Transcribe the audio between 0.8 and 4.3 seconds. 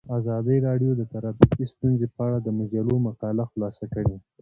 د ټرافیکي ستونزې په اړه د مجلو مقالو خلاصه کړې.